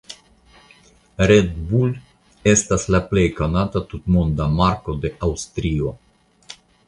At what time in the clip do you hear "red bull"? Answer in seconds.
1.31-1.91